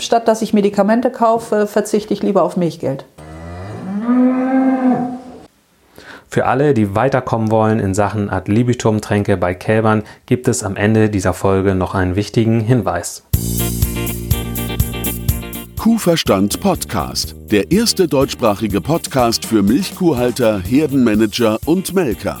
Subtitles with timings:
[0.00, 3.04] Statt dass ich Medikamente kaufe, verzichte ich lieber auf Milchgeld.
[6.28, 10.74] Für alle, die weiterkommen wollen in Sachen Ad libitum Tränke bei Kälbern, gibt es am
[10.74, 13.22] Ende dieser Folge noch einen wichtigen Hinweis.
[15.78, 22.40] Kuhverstand Podcast, der erste deutschsprachige Podcast für Milchkuhhalter, Herdenmanager und Melker.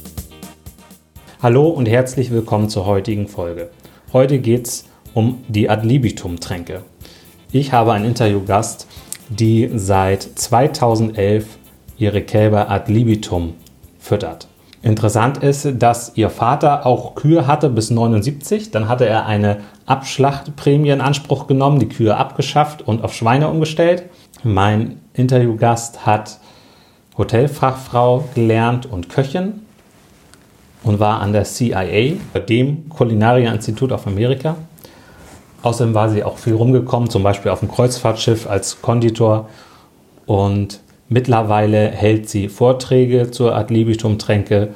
[1.43, 3.71] Hallo und herzlich willkommen zur heutigen Folge.
[4.13, 6.83] Heute geht's um die Ad libitum-Tränke.
[7.51, 8.85] Ich habe einen Interviewgast,
[9.27, 11.57] die seit 2011
[11.97, 13.55] ihre Kälber ad libitum
[13.97, 14.49] füttert.
[14.83, 18.69] Interessant ist, dass ihr Vater auch Kühe hatte bis 79.
[18.69, 24.03] Dann hatte er eine Abschlachtprämie in Anspruch genommen, die Kühe abgeschafft und auf Schweine umgestellt.
[24.43, 26.37] Mein Interviewgast hat
[27.17, 29.61] Hotelfachfrau gelernt und Köchin
[30.83, 32.13] und war an der CIA,
[32.47, 34.55] dem Kulinaria-Institut of Amerika.
[35.61, 39.49] Außerdem war sie auch viel rumgekommen, zum Beispiel auf dem Kreuzfahrtschiff als Konditor
[40.25, 40.79] und
[41.13, 44.69] Mittlerweile hält sie Vorträge zur Ad libitum Tränke,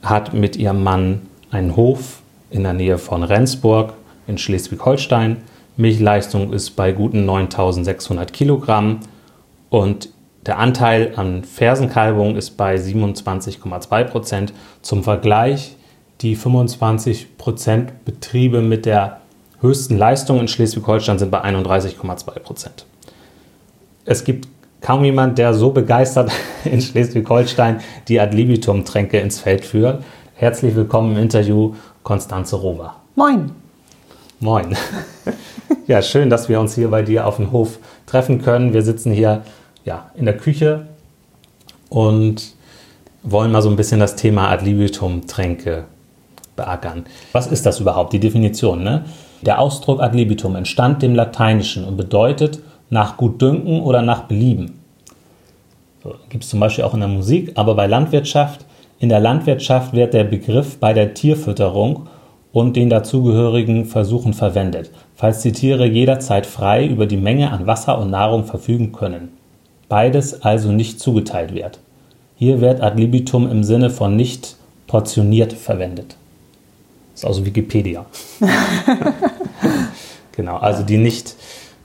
[0.00, 3.92] hat mit ihrem Mann einen Hof in der Nähe von Rendsburg
[4.26, 5.42] in Schleswig-Holstein.
[5.76, 9.00] Milchleistung ist bei guten 9600 Kilogramm
[9.68, 10.08] und
[10.46, 14.52] der Anteil an Fersenkalbung ist bei 27,2 Prozent.
[14.80, 15.76] Zum Vergleich,
[16.22, 19.20] die 25 Prozent Betriebe mit der
[19.60, 22.86] höchsten Leistung in Schleswig-Holstein sind bei 31,2 Prozent.
[24.06, 24.48] Es gibt
[24.80, 26.32] kaum jemand, der so begeistert
[26.64, 30.02] in Schleswig-Holstein die Ad libitum-Tränke ins Feld führt.
[30.34, 32.96] Herzlich willkommen im Interview, Konstanze Rover.
[33.14, 33.50] Moin.
[34.40, 34.76] Moin.
[35.86, 38.72] Ja, schön, dass wir uns hier bei dir auf dem Hof treffen können.
[38.72, 39.42] Wir sitzen hier
[39.84, 40.86] ja, in der Küche
[41.88, 42.54] und
[43.22, 45.84] wollen mal so ein bisschen das Thema Ad libitum-Tränke
[46.56, 47.04] beackern.
[47.32, 48.82] Was ist das überhaupt, die Definition?
[48.82, 49.04] Ne?
[49.42, 52.60] Der Ausdruck Ad libitum entstand dem Lateinischen und bedeutet
[52.90, 54.80] nach Gutdünken oder nach Belieben.
[56.02, 58.64] So, Gibt es zum Beispiel auch in der Musik, aber bei Landwirtschaft,
[58.98, 62.08] in der Landwirtschaft wird der Begriff bei der Tierfütterung
[62.52, 67.98] und den dazugehörigen Versuchen verwendet, falls die Tiere jederzeit frei über die Menge an Wasser
[67.98, 69.39] und Nahrung verfügen können.
[69.90, 71.80] Beides also nicht zugeteilt wird.
[72.36, 74.54] Hier wird ad libitum im Sinne von nicht
[74.86, 76.14] portioniert verwendet.
[77.12, 78.06] Das ist also Wikipedia.
[80.32, 81.34] genau, also die nicht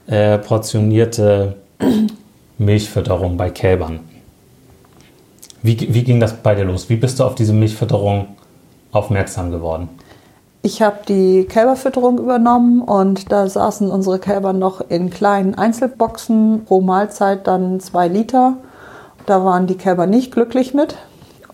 [0.06, 1.56] äh, portionierte
[2.58, 4.00] Milchfütterung bei Kälbern.
[5.62, 6.88] Wie, wie ging das bei dir los?
[6.88, 8.28] Wie bist du auf diese Milchfütterung
[8.92, 9.88] aufmerksam geworden?
[10.66, 16.80] Ich habe die Kälberfütterung übernommen und da saßen unsere Kälber noch in kleinen Einzelboxen, pro
[16.80, 18.54] Mahlzeit dann zwei Liter.
[19.26, 20.96] Da waren die Kälber nicht glücklich mit.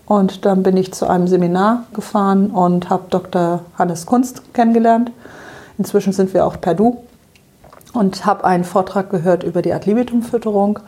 [0.07, 3.59] Und dann bin ich zu einem Seminar gefahren und habe Dr.
[3.77, 5.11] Hannes Kunst kennengelernt.
[5.77, 6.97] Inzwischen sind wir auch per Du
[7.93, 10.79] und habe einen Vortrag gehört über die Ad libitum-Fütterung.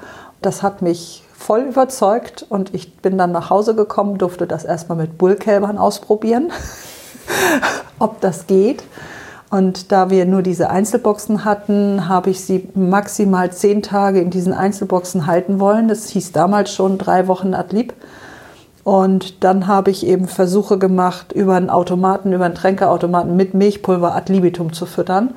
[0.42, 4.98] Das hat mich voll überzeugt und ich bin dann nach Hause gekommen, durfte das erstmal
[4.98, 6.52] mit Bullkälbern ausprobieren,
[8.00, 8.84] ob das geht.
[9.50, 14.54] Und da wir nur diese Einzelboxen hatten, habe ich sie maximal zehn Tage in diesen
[14.54, 15.88] Einzelboxen halten wollen.
[15.88, 17.94] Das hieß damals schon drei Wochen Adlib.
[18.84, 24.14] Und dann habe ich eben Versuche gemacht, über einen Automaten, über einen Tränkeautomaten mit Milchpulver
[24.14, 25.36] ad libitum zu füttern.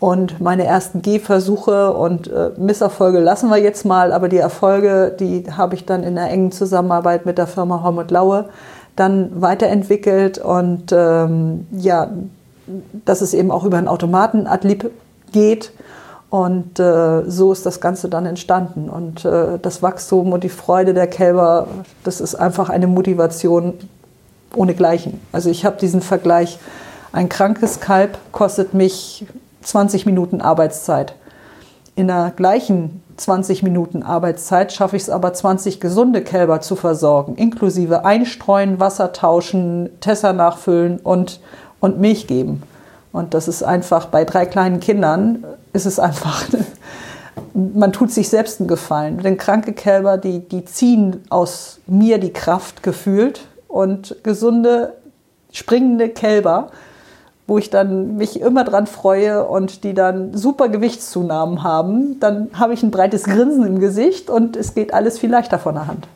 [0.00, 5.44] Und meine ersten Gehversuche und äh, Misserfolge lassen wir jetzt mal, aber die Erfolge, die
[5.50, 8.48] habe ich dann in der engen Zusammenarbeit mit der Firma Helmut Laue
[8.98, 12.10] dann weiterentwickelt und ähm, ja,
[13.04, 14.90] dass es eben auch über einen Automaten Adlib
[15.32, 15.72] geht.
[16.30, 18.90] Und äh, so ist das Ganze dann entstanden.
[18.90, 21.68] Und äh, das Wachstum und die Freude der Kälber,
[22.04, 23.74] das ist einfach eine Motivation
[24.54, 25.20] ohnegleichen.
[25.32, 26.58] Also ich habe diesen Vergleich,
[27.12, 29.26] ein krankes Kalb kostet mich
[29.62, 31.14] 20 Minuten Arbeitszeit.
[31.98, 37.34] In der gleichen 20 Minuten Arbeitszeit schaffe ich es aber, 20 gesunde Kälber zu versorgen,
[37.34, 41.40] inklusive Einstreuen, Wasser tauschen, Tessa nachfüllen und,
[41.80, 42.62] und Milch geben.
[43.10, 45.42] Und das ist einfach, bei drei kleinen Kindern
[45.72, 46.44] ist es einfach,
[47.52, 49.18] man tut sich selbst einen Gefallen.
[49.18, 54.94] Denn kranke Kälber, die, die ziehen aus mir die Kraft gefühlt und gesunde,
[55.50, 56.70] springende Kälber,
[57.48, 62.74] wo ich dann mich immer dran freue und die dann super Gewichtszunahmen haben, dann habe
[62.74, 66.06] ich ein breites Grinsen im Gesicht und es geht alles viel leichter von der Hand.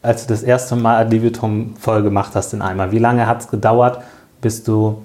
[0.00, 3.42] Als du das erste Mal Ad libitum voll gemacht hast in einmal, wie lange hat
[3.42, 3.98] es gedauert,
[4.40, 5.02] bis du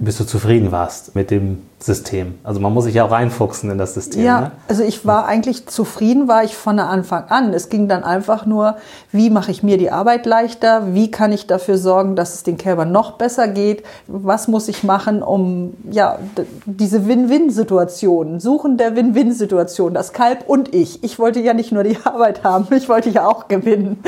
[0.00, 2.34] bis du zufrieden warst mit dem System.
[2.42, 4.24] Also man muss sich ja auch reinfuchsen in das System.
[4.24, 4.50] Ja, ne?
[4.66, 7.52] also ich war eigentlich zufrieden, war ich von Anfang an.
[7.52, 8.76] Es ging dann einfach nur,
[9.12, 10.94] wie mache ich mir die Arbeit leichter?
[10.94, 13.82] Wie kann ich dafür sorgen, dass es den Kälbern noch besser geht?
[14.06, 16.18] Was muss ich machen, um ja
[16.64, 21.04] diese Win-Win-Situation, Suchen der Win-Win-Situation, das Kalb und ich.
[21.04, 24.02] Ich wollte ja nicht nur die Arbeit haben, ich wollte ja auch gewinnen.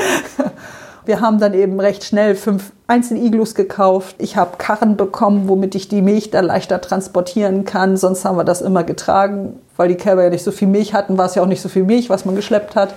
[1.04, 4.16] Wir haben dann eben recht schnell fünf Einzeliglus gekauft.
[4.18, 7.96] Ich habe Karren bekommen, womit ich die Milch dann leichter transportieren kann.
[7.96, 11.18] Sonst haben wir das immer getragen, weil die Kälber ja nicht so viel Milch hatten,
[11.18, 12.94] war es ja auch nicht so viel Milch, was man geschleppt hat.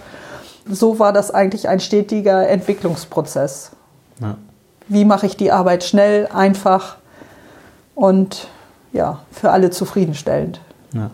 [0.69, 3.71] So war das eigentlich ein stetiger Entwicklungsprozess.
[4.19, 4.37] Ja.
[4.87, 6.97] Wie mache ich die Arbeit schnell, einfach
[7.95, 8.47] und
[8.93, 10.61] ja, für alle zufriedenstellend.
[10.93, 11.09] Ja.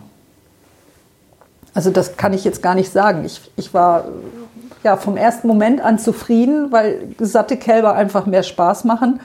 [1.74, 3.24] Also das kann ich jetzt gar nicht sagen.
[3.24, 4.04] Ich, ich war
[4.82, 9.20] ja, vom ersten Moment an zufrieden, weil satte Kälber einfach mehr Spaß machen.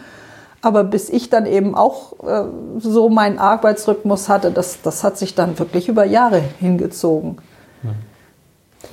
[0.61, 2.43] Aber bis ich dann eben auch äh,
[2.79, 7.37] so meinen Arbeitsrhythmus hatte, das, das hat sich dann wirklich über Jahre hingezogen.
[7.83, 7.91] Ja.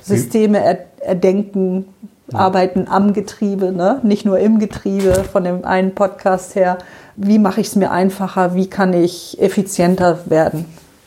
[0.01, 1.85] Systeme er, erdenken,
[2.31, 2.39] ja.
[2.39, 3.99] arbeiten am Getriebe, ne?
[4.03, 6.77] nicht nur im Getriebe, von dem einen Podcast her.
[7.15, 8.55] Wie mache ich es mir einfacher?
[8.55, 10.65] Wie kann ich effizienter werden?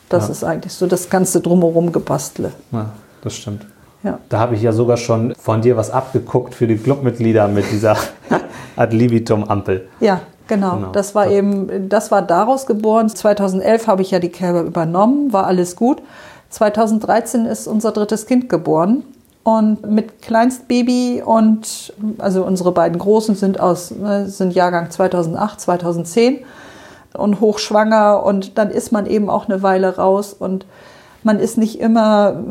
[0.08, 0.32] Das ja.
[0.32, 2.52] ist eigentlich so das ganze Drumherum gebastle.
[2.72, 3.66] Ja, das stimmt.
[4.02, 4.18] Ja.
[4.28, 7.96] Da habe ich ja sogar schon von dir was abgeguckt für die Clubmitglieder mit dieser
[8.76, 9.88] Ad libitum Ampel.
[10.00, 10.76] Ja, genau.
[10.76, 10.92] genau.
[10.92, 13.08] Das war eben, das war daraus geboren.
[13.08, 16.00] 2011 habe ich ja die Kälber übernommen, war alles gut.
[16.50, 19.02] 2013 ist unser drittes Kind geboren.
[19.42, 26.44] Und mit Kleinstbaby und also unsere beiden Großen sind aus ne, sind Jahrgang 2008, 2010
[27.14, 30.66] und hochschwanger und dann ist man eben auch eine Weile raus und
[31.22, 32.42] man ist nicht immer,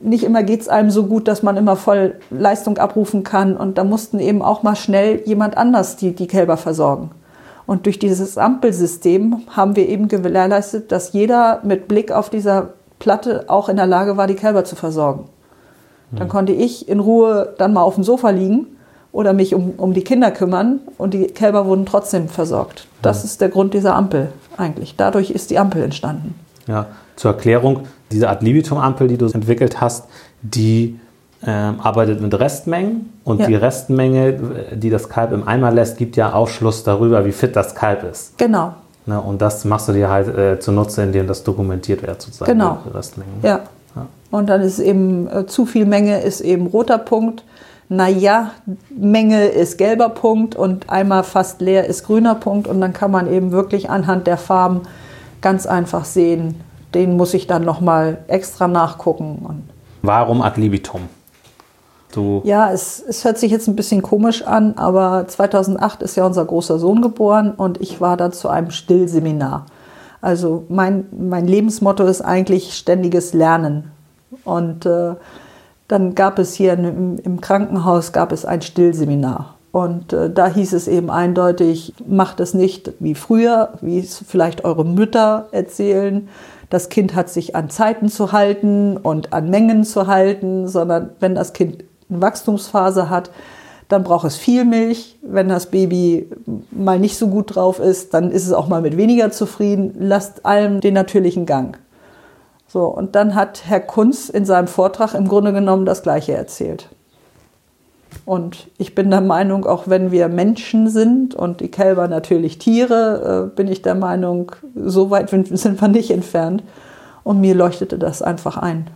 [0.00, 3.56] nicht immer geht es einem so gut, dass man immer voll Leistung abrufen kann.
[3.56, 7.10] Und da mussten eben auch mal schnell jemand anders die, die Kälber versorgen.
[7.66, 13.44] Und durch dieses Ampelsystem haben wir eben gewährleistet, dass jeder mit Blick auf dieser Platte
[13.48, 15.28] auch in der Lage war, die Kälber zu versorgen.
[16.14, 18.66] Dann konnte ich in Ruhe dann mal auf dem Sofa liegen
[19.12, 22.86] oder mich um, um die Kinder kümmern und die Kälber wurden trotzdem versorgt.
[23.00, 24.96] Das ist der Grund dieser Ampel eigentlich.
[24.96, 26.34] Dadurch ist die Ampel entstanden.
[26.66, 26.86] Ja,
[27.16, 30.06] zur Erklärung, diese Art Libitum-Ampel, die du entwickelt hast,
[30.42, 30.98] die
[31.44, 33.46] ähm, arbeitet mit Restmengen und ja.
[33.46, 34.38] die Restmenge,
[34.72, 38.38] die das Kalb im Eimer lässt, gibt ja Aufschluss darüber, wie fit das Kalb ist.
[38.38, 38.74] Genau.
[39.04, 42.52] Ne, und das machst du dir halt äh, zunutze, indem das dokumentiert wird, sozusagen.
[42.52, 42.78] Genau.
[42.94, 43.34] Restmengen.
[43.42, 43.60] Ja.
[43.96, 44.06] ja.
[44.30, 47.44] Und dann ist eben äh, zu viel Menge ist eben roter Punkt.
[47.88, 48.52] Naja,
[48.88, 52.68] Menge ist gelber Punkt und einmal fast leer ist grüner Punkt.
[52.68, 54.82] Und dann kann man eben wirklich anhand der Farben
[55.40, 56.60] ganz einfach sehen,
[56.94, 59.64] den muss ich dann nochmal extra nachgucken.
[60.02, 61.02] Warum ad libitum?
[62.12, 66.26] Du ja, es, es hört sich jetzt ein bisschen komisch an, aber 2008 ist ja
[66.26, 69.66] unser großer Sohn geboren und ich war da zu einem Stillseminar.
[70.20, 73.90] Also mein, mein Lebensmotto ist eigentlich ständiges Lernen.
[74.44, 75.14] Und äh,
[75.88, 79.56] dann gab es hier im, im, Krankenhaus gab es ein Stillseminar.
[79.72, 84.64] Und äh, da hieß es eben eindeutig, macht es nicht wie früher, wie es vielleicht
[84.64, 86.28] eure Mütter erzählen,
[86.72, 91.34] das Kind hat sich an Zeiten zu halten und an Mengen zu halten, sondern wenn
[91.34, 93.30] das Kind eine Wachstumsphase hat,
[93.88, 95.18] dann braucht es viel Milch.
[95.20, 96.30] Wenn das Baby
[96.70, 99.94] mal nicht so gut drauf ist, dann ist es auch mal mit weniger zufrieden.
[99.98, 101.76] Lasst allem den natürlichen Gang.
[102.68, 106.88] So, und dann hat Herr Kunz in seinem Vortrag im Grunde genommen das Gleiche erzählt.
[108.24, 113.50] Und ich bin der Meinung, auch wenn wir Menschen sind und die Kälber natürlich Tiere,
[113.52, 116.62] äh, bin ich der Meinung, so weit sind wir nicht entfernt.
[117.24, 118.88] Und mir leuchtete das einfach ein.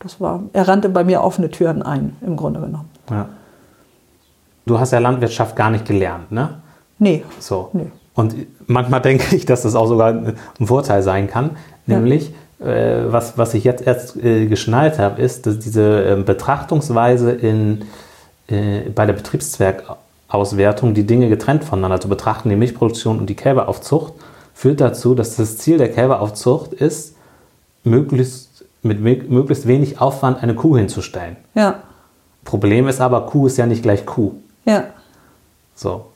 [0.00, 2.88] Das war, er rannte bei mir offene Türen ein, im Grunde genommen.
[3.08, 3.28] Ja.
[4.66, 6.60] Du hast ja Landwirtschaft gar nicht gelernt, ne?
[6.98, 7.24] Nee.
[7.38, 7.70] So.
[7.72, 7.90] Nee.
[8.14, 8.34] Und
[8.66, 11.50] manchmal denke ich, dass das auch sogar ein Vorteil sein kann.
[11.86, 12.66] Nämlich, ja.
[12.66, 17.84] äh, was, was ich jetzt erst äh, geschnallt habe, ist, dass diese äh, Betrachtungsweise in
[18.48, 24.14] äh, bei der Betriebszwergauswertung die Dinge getrennt voneinander zu betrachten, die Milchproduktion und die Kälberaufzucht,
[24.54, 27.16] führt dazu, dass das Ziel der Kälberaufzucht ist,
[27.84, 31.36] möglichst, mit möglichst wenig Aufwand eine Kuh hinzustellen.
[31.54, 31.82] Ja.
[32.44, 34.32] Problem ist aber, Kuh ist ja nicht gleich Kuh.
[34.64, 34.84] Ja.
[35.74, 36.06] So.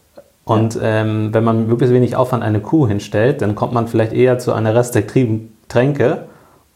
[0.45, 0.83] Und ja.
[0.83, 4.39] ähm, wenn man mit möglichst wenig Aufwand eine Kuh hinstellt, dann kommt man vielleicht eher
[4.39, 6.27] zu einer restriktiven Tränke,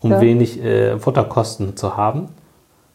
[0.01, 0.21] um ja.
[0.21, 2.29] wenig äh, Futterkosten zu haben.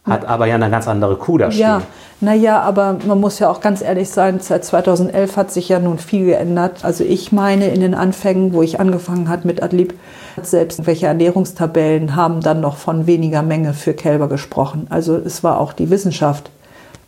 [0.06, 1.62] Hat aber ja eine ganz andere Kuh da stehen.
[1.62, 1.82] Ja,
[2.22, 5.98] naja, aber man muss ja auch ganz ehrlich sein, seit 2011 hat sich ja nun
[5.98, 6.86] viel geändert.
[6.86, 9.94] Also ich meine, in den Anfängen, wo ich angefangen hat mit Adlib,
[10.42, 14.88] selbst welche Ernährungstabellen haben dann noch von weniger Menge für Kälber gesprochen.
[14.90, 16.50] Also es war auch die Wissenschaft,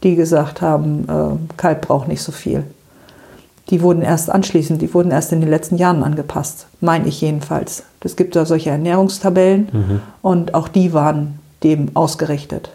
[0.04, 2.64] die gesagt haben, äh, Kalb braucht nicht so viel.
[3.70, 7.84] Die wurden erst anschließend, die wurden erst in den letzten Jahren angepasst, meine ich jedenfalls.
[8.02, 10.02] Es gibt da solche Ernährungstabellen mhm.
[10.22, 12.70] und auch die waren dem ausgerichtet.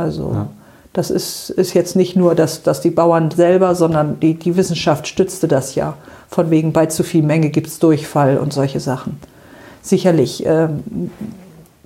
[0.00, 0.46] Also ja.
[0.92, 5.06] das ist, ist jetzt nicht nur, dass, dass die Bauern selber, sondern die, die Wissenschaft
[5.06, 5.94] stützte das ja.
[6.28, 9.20] Von wegen bei zu viel Menge gibt es Durchfall und solche Sachen.
[9.82, 11.10] Sicherlich, ähm,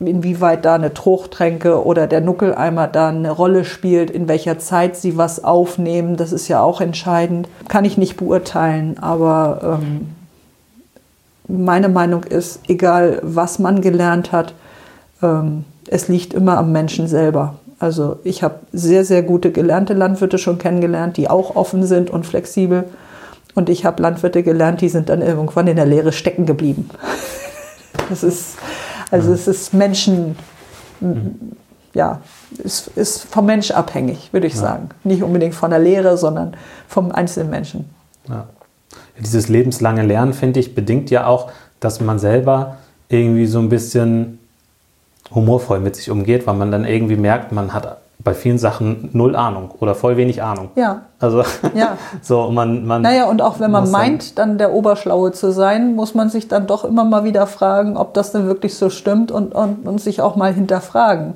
[0.01, 5.17] inwieweit da eine Truchtränke oder der Nuckeleimer da eine Rolle spielt, in welcher Zeit sie
[5.17, 7.49] was aufnehmen, das ist ja auch entscheidend.
[7.69, 10.09] Kann ich nicht beurteilen, aber ähm,
[11.47, 14.55] meine Meinung ist, egal was man gelernt hat,
[15.23, 17.57] ähm, es liegt immer am Menschen selber.
[17.85, 22.25] Also ich habe sehr, sehr gute gelernte Landwirte schon kennengelernt, die auch offen sind und
[22.25, 22.85] flexibel.
[23.55, 26.89] Und ich habe Landwirte gelernt, die sind dann irgendwann in der Lehre stecken geblieben.
[28.11, 28.57] Das ist,
[29.11, 30.37] also es ist Menschen,
[31.95, 32.21] ja,
[32.63, 34.61] ist, ist vom Mensch abhängig, würde ich ja.
[34.61, 34.91] sagen.
[35.05, 36.55] Nicht unbedingt von der Lehre, sondern
[36.87, 37.89] vom einzelnen Menschen.
[38.29, 38.49] Ja.
[39.19, 41.51] Dieses lebenslange Lernen, finde ich, bedingt ja auch,
[41.81, 42.77] dass man selber
[43.09, 44.39] irgendwie so ein bisschen
[45.33, 49.37] humorvoll mit sich umgeht, weil man dann irgendwie merkt, man hat bei vielen Sachen null
[49.37, 50.71] Ahnung oder voll wenig Ahnung.
[50.77, 51.03] Ja.
[51.19, 51.43] Also
[51.75, 51.99] ja.
[52.23, 53.03] so man, man.
[53.03, 56.67] Naja, und auch wenn man meint, dann der Oberschlaue zu sein, muss man sich dann
[56.67, 60.23] doch immer mal wieder fragen, ob das denn wirklich so stimmt und, und, und sich
[60.23, 61.35] auch mal hinterfragen.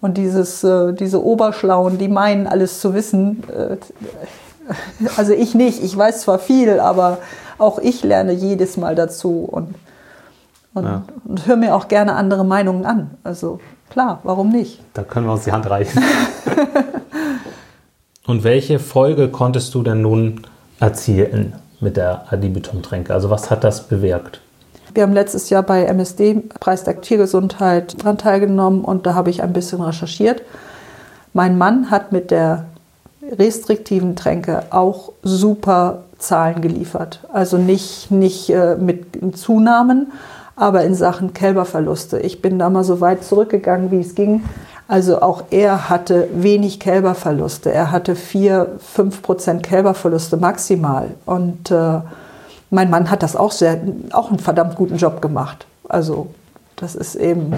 [0.00, 3.76] Und dieses, äh, diese Oberschlauen, die meinen, alles zu wissen, äh,
[5.16, 7.18] also ich nicht, ich weiß zwar viel, aber
[7.58, 9.74] auch ich lerne jedes Mal dazu und,
[10.74, 11.02] und, ja.
[11.24, 13.10] und höre mir auch gerne andere Meinungen an.
[13.24, 13.60] Also
[13.92, 14.80] Klar, warum nicht?
[14.94, 16.02] Da können wir uns die Hand reichen.
[18.26, 20.40] Und welche Folge konntest du denn nun
[20.80, 23.12] erzielen mit der Adibitum-Tränke?
[23.12, 24.40] Also was hat das bewirkt?
[24.94, 29.42] Wir haben letztes Jahr bei MSD, Preis der Tiergesundheit, daran teilgenommen und da habe ich
[29.42, 30.40] ein bisschen recherchiert.
[31.34, 32.64] Mein Mann hat mit der
[33.30, 37.20] restriktiven Tränke auch super Zahlen geliefert.
[37.30, 40.12] Also nicht, nicht äh, mit Zunahmen,
[40.56, 42.18] aber in Sachen Kälberverluste.
[42.20, 44.42] Ich bin da mal so weit zurückgegangen, wie es ging.
[44.88, 47.72] Also auch er hatte wenig Kälberverluste.
[47.72, 51.08] Er hatte vier, fünf Prozent Kälberverluste maximal.
[51.24, 52.00] Und äh,
[52.70, 53.80] mein Mann hat das auch sehr,
[54.12, 55.66] auch einen verdammt guten Job gemacht.
[55.88, 56.28] Also
[56.76, 57.54] das ist eben,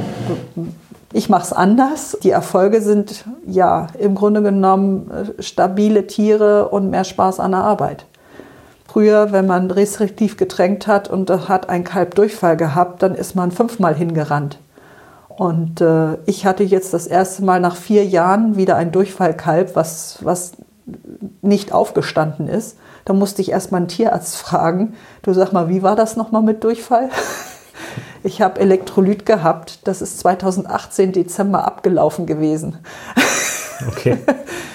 [1.13, 2.19] ich mache es anders.
[2.23, 7.65] Die Erfolge sind ja im Grunde genommen äh, stabile Tiere und mehr Spaß an der
[7.65, 8.07] Arbeit.
[8.95, 13.51] Früher, wenn man restriktiv getränkt hat und hat ein Kalb Durchfall gehabt, dann ist man
[13.51, 14.61] fünfmal hingerannt.
[15.27, 20.19] Und äh, ich hatte jetzt das erste Mal nach vier Jahren wieder ein Durchfallkalb, was,
[20.21, 20.53] was
[21.43, 22.77] nicht aufgestanden ist.
[23.05, 24.95] Da musste ich erst mal einen Tierarzt fragen.
[25.23, 27.09] Du sag mal, wie war das nochmal mit Durchfall?
[28.23, 29.87] Ich habe Elektrolyt gehabt.
[29.87, 32.79] Das ist 2018 Dezember abgelaufen gewesen.
[33.87, 34.17] Okay.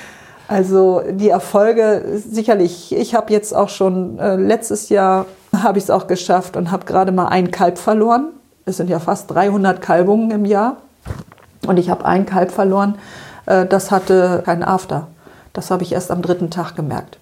[0.50, 2.92] Also die Erfolge sicherlich.
[2.92, 6.86] Ich habe jetzt auch schon äh, letztes Jahr habe ich es auch geschafft und habe
[6.86, 8.30] gerade mal ein Kalb verloren.
[8.66, 10.78] Es sind ja fast 300 Kalbungen im Jahr
[11.68, 12.96] und ich habe ein Kalb verloren.
[13.46, 15.06] Äh, das hatte keinen After.
[15.54, 17.20] Das habe ich erst am dritten Tag gemerkt.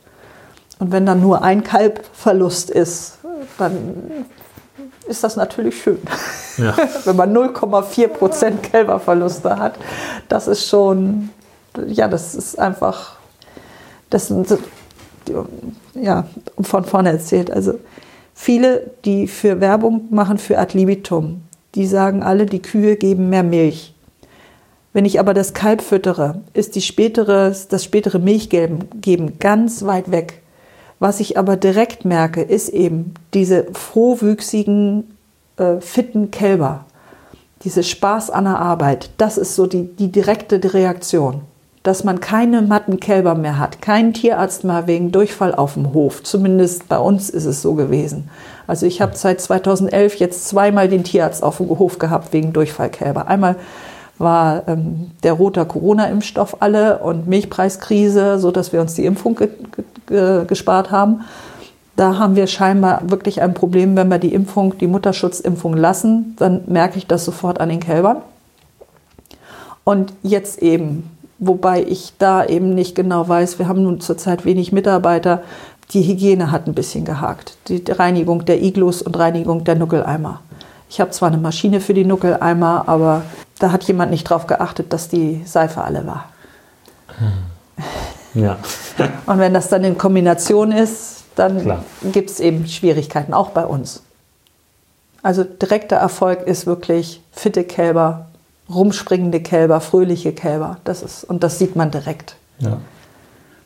[0.79, 3.17] Und wenn dann nur ein Kalbverlust ist,
[3.57, 4.25] dann
[5.05, 6.00] ist das natürlich schön.
[6.55, 6.74] Ja.
[7.03, 9.74] wenn man 0,4 Prozent Kälberverluste hat,
[10.29, 11.29] das ist schon,
[11.88, 13.17] ja, das ist einfach
[14.10, 14.58] das sind
[15.96, 16.28] ja,
[16.60, 17.52] von vorne erzählt.
[17.52, 17.80] Also
[18.34, 21.42] viele, die für Werbung machen für Ad libitum,
[21.76, 23.94] die sagen alle, die Kühe geben mehr Milch.
[24.94, 30.42] Wenn ich aber das Kalb füttere, ist die spätere, das spätere Milchgeben ganz weit weg.
[31.00, 35.16] Was ich aber direkt merke, ist eben diese frohwüchsigen,
[35.58, 36.86] äh, fitten Kälber.
[37.64, 39.12] Diese Spaß an der Arbeit.
[39.18, 41.42] Das ist so die, die direkte Reaktion
[41.88, 46.22] dass man keine matten Kälber mehr hat, keinen Tierarzt mehr wegen Durchfall auf dem Hof.
[46.22, 48.29] Zumindest bei uns ist es so gewesen.
[48.67, 53.29] Also ich habe seit 2011 jetzt zweimal den Tierarzt auf dem Hof gehabt wegen Durchfallkälber.
[53.29, 53.56] Einmal
[54.17, 59.48] war ähm, der rote Corona-Impfstoff alle und Milchpreiskrise, so dass wir uns die Impfung ge
[60.08, 61.22] ge gespart haben.
[61.96, 66.63] Da haben wir scheinbar wirklich ein Problem, wenn wir die Impfung, die Mutterschutzimpfung lassen, dann
[66.67, 68.17] merke ich das sofort an den Kälbern.
[69.86, 74.72] Und jetzt eben Wobei ich da eben nicht genau weiß, wir haben nun zurzeit wenig
[74.72, 75.44] Mitarbeiter.
[75.91, 77.58] Die Hygiene hat ein bisschen gehakt.
[77.67, 80.41] Die Reinigung der Iglus und Reinigung der Nuckeleimer.
[80.89, 83.24] Ich habe zwar eine Maschine für die Nuckeleimer, aber
[83.60, 86.25] Da hat jemand nicht drauf geachtet, dass die Seife alle war.
[88.34, 88.58] Ja.
[89.25, 94.03] Und wenn das dann in Kombination ist, dann gibt es eben Schwierigkeiten, auch bei uns.
[95.24, 98.26] Also direkter Erfolg ist wirklich fitte Kälber,
[98.74, 100.78] rumspringende Kälber, fröhliche Kälber.
[100.84, 102.36] Das ist, und das sieht man direkt.
[102.60, 102.78] ja.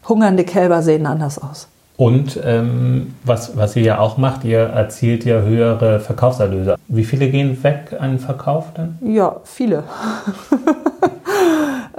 [0.07, 1.67] Hungernde Kälber sehen anders aus.
[1.95, 6.75] Und ähm, was, was ihr ja auch macht, ihr erzielt ja höhere Verkaufserlöse.
[6.87, 8.97] Wie viele gehen weg an den Verkauf dann?
[9.03, 9.83] Ja, viele.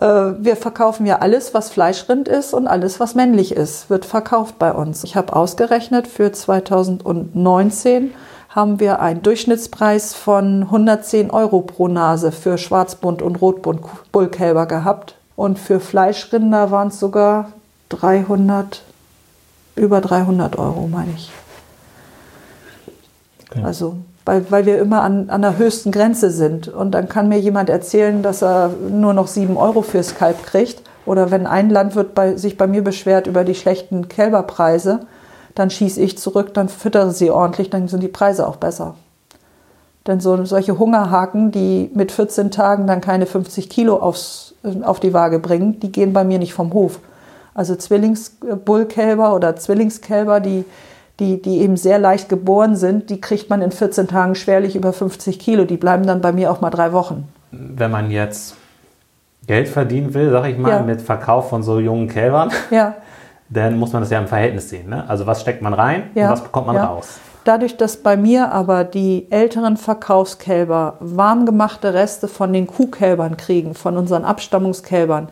[0.00, 4.58] Äh, Wir verkaufen ja alles, was Fleischrind ist und alles, was männlich ist, wird verkauft
[4.58, 5.04] bei uns.
[5.04, 8.10] Ich habe ausgerechnet, für 2019
[8.54, 13.80] haben wir einen Durchschnittspreis von 110 Euro pro Nase für Schwarzbund und Rotbund
[14.12, 15.14] Bullkälber gehabt.
[15.36, 17.52] Und für Fleischrinder waren es sogar
[17.88, 18.82] 300,
[19.74, 21.30] über 300 Euro, meine ich.
[23.50, 23.62] Okay.
[23.64, 26.68] Also, weil, weil wir immer an, an der höchsten Grenze sind.
[26.68, 30.82] Und dann kann mir jemand erzählen, dass er nur noch 7 Euro fürs Kalb kriegt.
[31.06, 35.00] Oder wenn ein Landwirt bei, sich bei mir beschwert über die schlechten Kälberpreise,
[35.54, 38.94] dann schieße ich zurück, dann füttere sie ordentlich, dann sind die Preise auch besser.
[40.06, 45.12] Denn so, solche Hungerhaken, die mit 14 Tagen dann keine 50 Kilo aufs, auf die
[45.14, 46.98] Waage bringen, die gehen bei mir nicht vom Hof.
[47.54, 50.64] Also Zwillingsbullkälber oder Zwillingskälber, die,
[51.20, 54.92] die, die eben sehr leicht geboren sind, die kriegt man in 14 Tagen schwerlich über
[54.92, 55.64] 50 Kilo.
[55.64, 57.28] Die bleiben dann bei mir auch mal drei Wochen.
[57.52, 58.56] Wenn man jetzt
[59.46, 60.82] Geld verdienen will, sag ich mal, Ja.
[60.82, 62.94] mit Verkauf von so jungen Kälbern, Ja,
[63.52, 64.88] dann muss man das ja im Verhältnis sehen.
[64.88, 65.08] Ne?
[65.08, 66.26] Also was steckt man rein ja.
[66.26, 66.86] und was bekommt man ja.
[66.86, 67.18] raus?
[67.44, 73.74] Dadurch, dass bei mir aber die älteren Verkaufskälber warm gemachte Reste von den Kuhkälbern kriegen,
[73.74, 75.28] von unseren Abstammungskälbern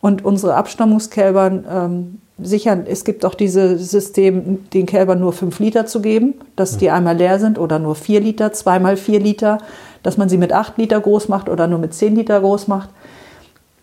[0.00, 5.86] und unsere Abstammungskälbern ähm, sichern, es gibt auch dieses System, den Kälbern nur 5 Liter
[5.86, 9.58] zu geben, dass die einmal leer sind oder nur 4 Liter, zweimal 4 Liter,
[10.04, 12.90] dass man sie mit 8 Liter groß macht oder nur mit 10 Liter groß macht.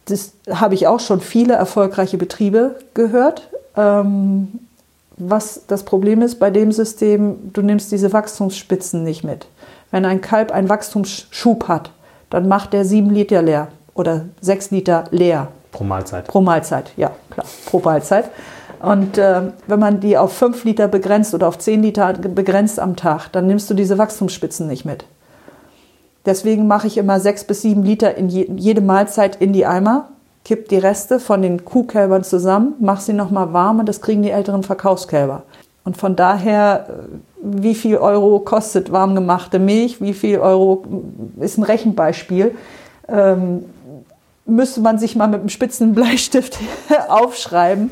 [0.05, 3.49] Das habe ich auch schon viele erfolgreiche Betriebe gehört.
[3.77, 4.59] Ähm,
[5.17, 9.47] was das Problem ist bei dem System, du nimmst diese Wachstumsspitzen nicht mit.
[9.91, 11.91] Wenn ein Kalb einen Wachstumsschub hat,
[12.29, 16.27] dann macht der sieben Liter leer oder sechs Liter leer Pro Mahlzeit.
[16.27, 16.91] pro Mahlzeit.
[16.97, 18.29] Ja, klar, pro Mahlzeit.
[18.81, 22.95] Und äh, wenn man die auf fünf Liter begrenzt oder auf zehn Liter begrenzt am
[22.95, 25.05] Tag, dann nimmst du diese Wachstumsspitzen nicht mit.
[26.25, 30.09] Deswegen mache ich immer sechs bis sieben Liter in je, jede Mahlzeit in die Eimer,
[30.45, 34.29] kipp die Reste von den Kuhkälbern zusammen, mach sie nochmal warm und das kriegen die
[34.29, 35.43] älteren Verkaufskälber.
[35.83, 36.93] Und von daher, äh,
[37.41, 40.85] wie viel Euro kostet warm gemachte Milch, wie viel Euro
[41.39, 42.55] ist ein Rechenbeispiel,
[43.07, 43.65] ähm,
[44.45, 46.57] müsste man sich mal mit einem spitzen Bleistift
[47.09, 47.91] aufschreiben.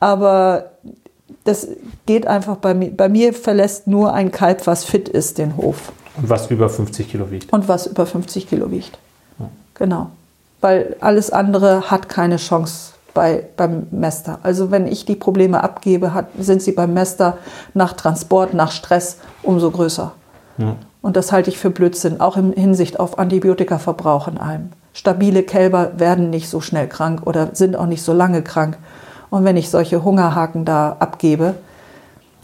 [0.00, 0.70] Aber
[1.44, 1.68] das
[2.06, 2.96] geht einfach bei mir.
[2.96, 5.92] Bei mir verlässt nur ein Kalb, was fit ist, den Hof.
[6.16, 7.52] Und was über 50 Kilo wiegt.
[7.52, 8.98] Und was über 50 Kilo wiegt.
[9.74, 10.10] Genau.
[10.60, 14.38] Weil alles andere hat keine Chance bei, beim Mester.
[14.42, 17.38] Also wenn ich die Probleme abgebe, hat, sind sie beim Mester
[17.74, 20.12] nach Transport, nach Stress umso größer.
[20.58, 20.76] Ja.
[21.00, 24.70] Und das halte ich für Blödsinn, auch in Hinsicht auf Antibiotikaverbrauch in allem.
[24.92, 28.76] Stabile Kälber werden nicht so schnell krank oder sind auch nicht so lange krank.
[29.30, 31.54] Und wenn ich solche Hungerhaken da abgebe,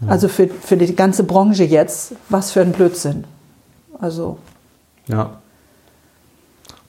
[0.07, 3.23] also für, für die ganze Branche jetzt, was für ein Blödsinn.
[3.99, 4.37] Also,
[5.07, 5.37] Ja.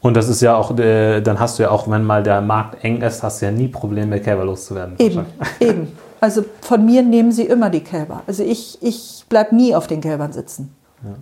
[0.07, 2.85] Und das ist ja auch, äh, dann hast du ja auch, wenn mal der Markt
[2.85, 4.95] eng ist, hast du ja nie Probleme, Kälber loszuwerden.
[4.99, 5.27] eben,
[5.59, 5.99] eben.
[6.21, 8.23] Also von mir nehmen sie immer die Kälber.
[8.29, 10.73] Also ich, ich bleibe nie auf den Kälbern sitzen.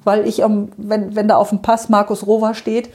[0.04, 2.90] Weil ich, wenn, wenn da auf dem Pass Markus Rover steht,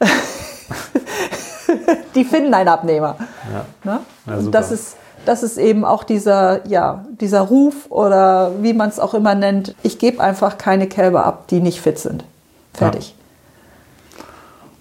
[2.14, 3.16] die finden einen Abnehmer.
[3.52, 3.92] Ja.
[3.92, 4.00] Ne?
[4.26, 8.88] Ja, Und das ist, das ist eben auch dieser, ja, dieser Ruf oder wie man
[8.88, 9.74] es auch immer nennt.
[9.82, 12.24] Ich gebe einfach keine Kälber ab, die nicht fit sind.
[12.72, 13.16] Fertig.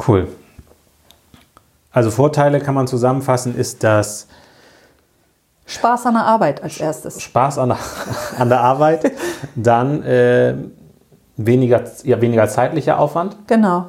[0.07, 0.27] Cool.
[1.93, 4.27] Also Vorteile kann man zusammenfassen, ist das
[5.65, 7.21] Spaß an der Arbeit als erstes.
[7.21, 7.77] Spaß an der,
[8.37, 9.11] an der Arbeit,
[9.55, 10.55] dann äh,
[11.37, 13.87] weniger, ja, weniger zeitlicher Aufwand Genau.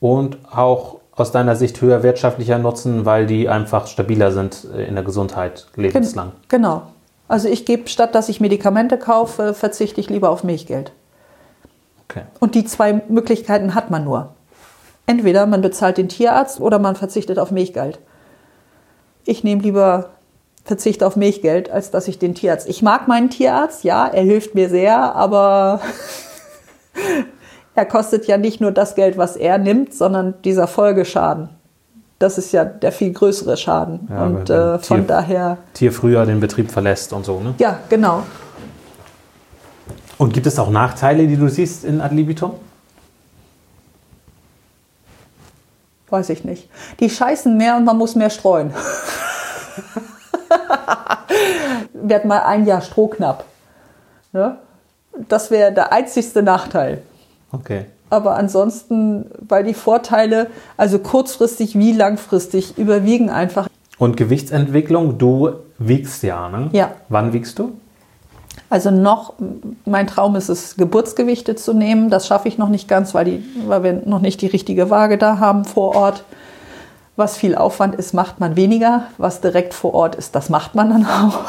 [0.00, 4.94] und auch aus deiner Sicht höher wirtschaftlicher Nutzen, weil die einfach stabiler sind äh, in
[4.94, 6.32] der Gesundheit Gen- lebenslang.
[6.48, 6.82] Genau.
[7.26, 10.92] Also ich gebe, statt dass ich Medikamente kaufe, verzichte ich lieber auf Milchgeld.
[12.08, 12.22] Okay.
[12.38, 14.33] Und die zwei Möglichkeiten hat man nur.
[15.06, 17.98] Entweder man bezahlt den Tierarzt oder man verzichtet auf Milchgeld.
[19.26, 20.10] Ich nehme lieber
[20.64, 22.68] Verzicht auf Milchgeld, als dass ich den Tierarzt.
[22.68, 25.80] Ich mag meinen Tierarzt, ja, er hilft mir sehr, aber
[27.74, 31.50] er kostet ja nicht nur das Geld, was er nimmt, sondern dieser Folgeschaden.
[32.18, 34.08] Das ist ja der viel größere Schaden.
[34.08, 37.54] Ja, und äh, von Tier- daher, Tier früher den Betrieb verlässt und so, ne?
[37.58, 38.22] ja, genau.
[40.16, 42.52] Und gibt es auch Nachteile, die du siehst in Ad libitum?
[46.14, 46.68] Weiß ich nicht.
[47.00, 48.72] Die scheißen mehr und man muss mehr streuen.
[52.10, 53.44] Hatten mal ein Jahr Strohknapp.
[54.32, 54.58] Ne?
[55.28, 57.02] Das wäre der einzigste Nachteil.
[57.50, 57.86] Okay.
[58.10, 60.46] Aber ansonsten, weil die Vorteile,
[60.76, 63.68] also kurzfristig wie langfristig, überwiegen einfach.
[63.98, 66.68] Und Gewichtsentwicklung, du wiegst ja, ne?
[66.72, 66.92] Ja.
[67.08, 67.72] Wann wiegst du?
[68.70, 69.34] Also noch,
[69.84, 72.10] mein Traum ist es, Geburtsgewichte zu nehmen.
[72.10, 75.18] Das schaffe ich noch nicht ganz, weil, die, weil wir noch nicht die richtige Waage
[75.18, 76.24] da haben vor Ort.
[77.16, 79.04] Was viel Aufwand ist, macht man weniger.
[79.18, 81.44] Was direkt vor Ort ist, das macht man dann auch.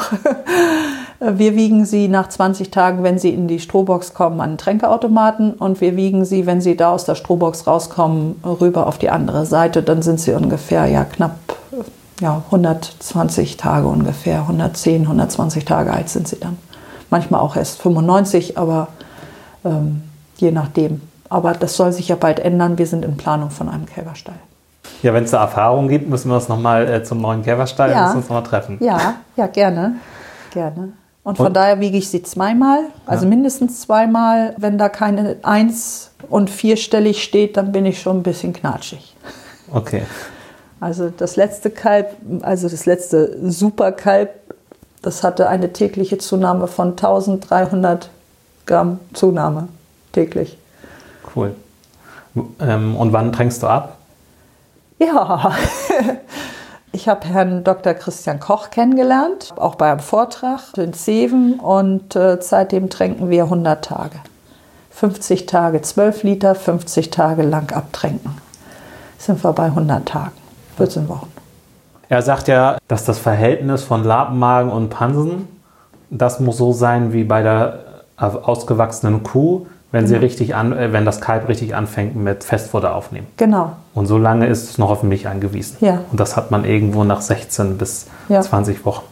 [1.18, 5.54] Wir wiegen sie nach 20 Tagen, wenn sie in die Strohbox kommen, an den Tränkeautomaten.
[5.54, 9.46] Und wir wiegen sie, wenn sie da aus der Strohbox rauskommen, rüber auf die andere
[9.46, 9.82] Seite.
[9.82, 11.36] Dann sind sie ungefähr ja knapp
[12.20, 14.40] ja, 120 Tage ungefähr.
[14.42, 16.58] 110, 120 Tage alt sind sie dann.
[17.10, 18.88] Manchmal auch erst 95, aber
[19.64, 20.02] ähm,
[20.36, 21.02] je nachdem.
[21.28, 22.78] Aber das soll sich ja bald ändern.
[22.78, 24.36] Wir sind in Planung von einem Kälberstall.
[25.02, 28.12] Ja, wenn es da Erfahrungen gibt, müssen wir uns nochmal äh, zum neuen Kälberstall Ja.
[28.12, 28.78] uns noch treffen.
[28.80, 29.94] Ja, ja, gerne.
[30.52, 30.92] Gerne.
[31.24, 33.30] Und von Und- daher wiege ich sie zweimal, also Ja.
[33.30, 34.54] mindestens zweimal.
[34.58, 39.16] Wenn da keine eins und vierstellig steht, dann bin ich schon ein bisschen knatschig.
[39.72, 40.02] Okay.
[40.78, 44.30] Also das letzte Kalb, also das letzte Superkalb,
[45.06, 48.10] das hatte eine tägliche Zunahme von 1300
[48.66, 49.68] Gramm Zunahme
[50.10, 50.58] täglich.
[51.36, 51.54] Cool.
[52.58, 53.98] Ähm, und wann tränkst du ab?
[54.98, 55.52] Ja,
[56.92, 57.94] ich habe Herrn Dr.
[57.94, 63.84] Christian Koch kennengelernt, auch bei einem Vortrag in Zeven und äh, seitdem tränken wir 100
[63.84, 64.18] Tage.
[64.90, 68.38] 50 Tage 12 Liter, 50 Tage lang abtränken.
[69.18, 70.36] Sind wir bei 100 Tagen,
[70.78, 71.35] 14 Wochen.
[72.08, 75.48] Er sagt ja, dass das Verhältnis von Lapenmagen und Pansen,
[76.10, 77.80] das muss so sein wie bei der
[78.18, 80.08] äh, ausgewachsenen Kuh, wenn, Mhm.
[80.08, 83.26] sie richtig an, äh, wenn das Kalb richtig anfängt mit Festfutter aufnehmen.
[83.36, 85.76] Genau, Und so lange ist es noch auf Milch angewiesen.
[85.80, 86.00] Ja.
[86.10, 88.40] Und das hat man irgendwo nach 16 bis Ja.
[88.40, 89.04] 20 Wochen.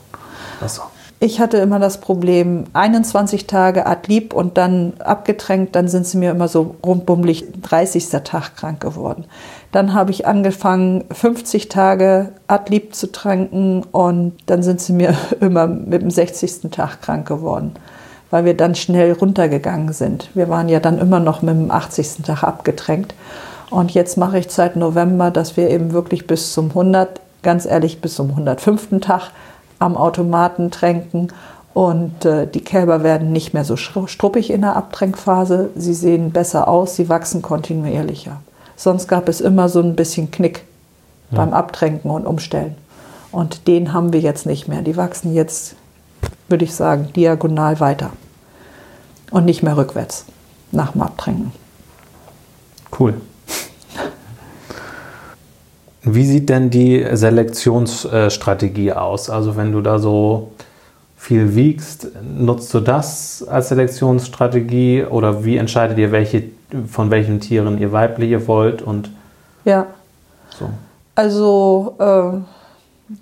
[0.61, 0.83] Also,
[1.25, 6.31] Ich hatte immer das Problem, 21 Tage Adlib und dann abgetränkt, dann sind sie mir
[6.31, 8.11] immer so rundbummelig 30.
[8.25, 9.25] Tag krank geworden.
[9.73, 15.67] Dann habe ich angefangen, 50 Tage Adlib zu tränken und dann sind sie mir immer
[15.67, 16.71] mit dem 60.
[16.71, 17.73] Tag krank geworden,
[18.31, 20.29] weil wir dann schnell runtergegangen sind.
[20.35, 22.17] Wir waren ja dann immer noch mit dem 80.
[22.27, 23.15] Tag abgetränkt.
[23.71, 28.03] Und jetzt mache ich seit November, dass wir eben wirklich bis zum 100, ganz ehrlich,
[28.03, 29.01] bis zum 105.
[29.01, 29.31] Tag
[29.85, 31.29] am Automaten tränken.
[31.75, 35.71] Und äh, die Kälber werden nicht mehr so stru- struppig in der Abtränkphase.
[35.77, 38.41] Sie sehen besser aus, sie wachsen kontinuierlicher.
[38.77, 40.65] Sonst gab es immer so ein bisschen Knick
[41.31, 42.77] beim Abtränken und Umstellen.
[43.33, 44.83] Und den haben wir jetzt nicht mehr.
[44.83, 45.75] Die wachsen jetzt,
[46.49, 48.11] würde ich sagen, diagonal weiter.
[49.33, 50.27] Und nicht mehr rückwärts
[50.71, 51.53] nach dem Abtränken.
[53.01, 53.15] cool.
[56.05, 59.31] Wie sieht denn die Selektionsstrategie aus?
[59.31, 60.53] Also wenn du da so
[61.17, 66.45] viel wiegst, nutzt du das als Selektionsstrategie oder wie entscheidet ihr, welche,
[66.91, 69.11] von welchen Tieren ihr weibliche wollt und
[69.65, 69.87] Ja,
[70.51, 70.69] so?
[71.15, 72.39] Also äh,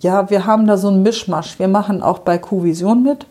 [0.01, 1.59] ja, wir haben da so einen Mischmasch.
[1.61, 3.27] Wir machen auch bei Q-Vision mit.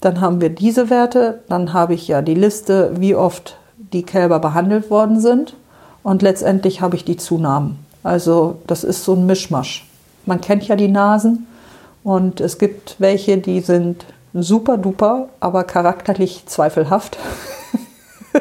[0.00, 1.42] Dann haben wir diese Werte.
[1.48, 3.56] Dann habe ich ja die Liste, wie oft
[3.92, 5.56] die Kälber behandelt worden sind.
[6.02, 7.83] Und letztendlich habe ich die Zunahmen.
[8.04, 9.88] Also das ist so ein Mischmasch.
[10.26, 11.48] Man kennt ja die Nasen.
[12.04, 17.18] Und es gibt welche, die sind super duper, aber charakterlich zweifelhaft.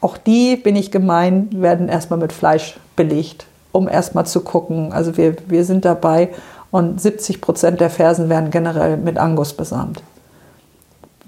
[0.00, 4.92] Auch die, bin ich gemein, werden erstmal mit Fleisch belegt, um erstmal zu gucken.
[4.92, 6.30] Also wir, wir sind dabei
[6.70, 10.02] und 70 Prozent der Fersen werden generell mit Angus besamt.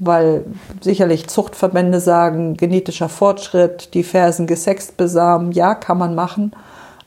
[0.04, 0.44] Weil
[0.80, 6.52] sicherlich Zuchtverbände sagen, genetischer Fortschritt, die Fersen gesext besamen, ja, kann man machen.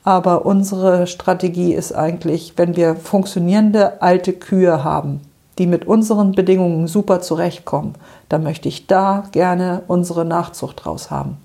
[0.05, 5.19] Aber unsere Strategie ist eigentlich, wenn wir funktionierende alte Kühe haben,
[5.57, 7.95] die mit unseren Bedingungen super zurechtkommen,
[8.29, 11.37] dann möchte ich da gerne unsere Nachzucht draus haben.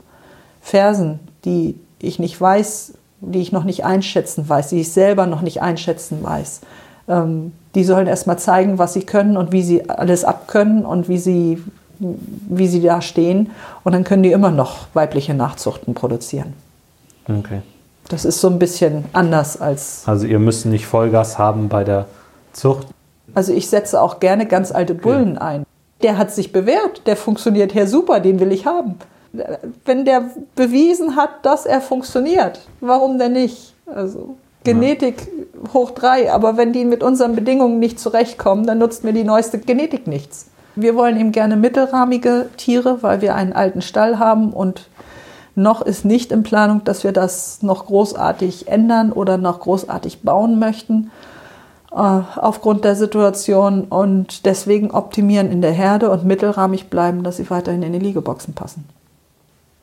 [0.60, 5.42] Fersen, die ich nicht weiß, die ich noch nicht einschätzen weiß, die ich selber noch
[5.42, 6.60] nicht einschätzen weiß,
[7.08, 11.18] ähm, die sollen erstmal zeigen, was sie können und wie sie alles abkönnen und wie
[11.18, 11.62] sie,
[11.98, 13.50] wie sie da stehen.
[13.84, 16.54] Und dann können die immer noch weibliche Nachzuchten produzieren.
[17.28, 17.62] Okay.
[18.08, 20.02] Das ist so ein bisschen anders als.
[20.06, 22.06] Also ihr müsst nicht Vollgas haben bei der
[22.52, 22.88] Zucht.
[23.34, 25.64] Also ich setze auch gerne ganz alte Bullen ein.
[26.02, 28.96] Der hat sich bewährt, der funktioniert her super, den will ich haben.
[29.84, 33.74] Wenn der bewiesen hat, dass er funktioniert, warum denn nicht?
[33.86, 35.28] Also Genetik
[35.72, 39.58] hoch drei, aber wenn die mit unseren Bedingungen nicht zurechtkommen, dann nutzt mir die neueste
[39.58, 40.48] Genetik nichts.
[40.76, 44.88] Wir wollen eben gerne mittelrahmige Tiere, weil wir einen alten Stall haben und
[45.54, 50.58] Noch ist nicht in Planung, dass wir das noch großartig ändern oder noch großartig bauen
[50.58, 51.10] möchten
[51.92, 57.50] äh, aufgrund der Situation und deswegen optimieren in der Herde und mittelrahmig bleiben, dass sie
[57.50, 58.88] weiterhin in die Liegeboxen passen.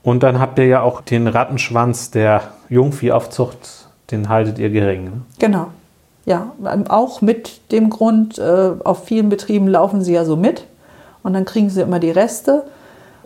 [0.03, 5.05] Und dann habt ihr ja auch den Rattenschwanz der Jungviehaufzucht, den haltet ihr gering.
[5.05, 5.11] Ne?
[5.39, 5.67] Genau.
[6.25, 6.51] Ja,
[6.89, 10.65] auch mit dem Grund, äh, auf vielen Betrieben laufen sie ja so mit
[11.23, 12.63] und dann kriegen sie immer die Reste.